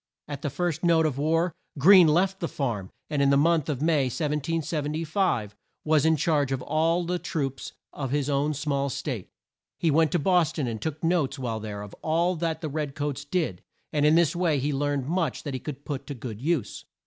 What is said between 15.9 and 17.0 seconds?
to good use.